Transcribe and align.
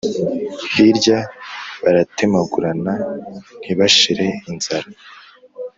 Hirya 0.71 1.19
baratemagurana, 1.81 2.93
ntibashire 3.61 4.27
inzara, 4.49 4.87